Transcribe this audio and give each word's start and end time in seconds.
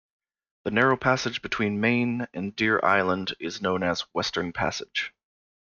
The 0.63 0.71
narrow 0.71 0.97
passage 0.97 1.43
between 1.43 1.79
Maine 1.79 2.25
and 2.33 2.55
Deer 2.55 2.79
Island 2.81 3.35
is 3.39 3.61
known 3.61 3.83
as 3.83 4.01
Western 4.13 4.51
Passage. 4.51 5.13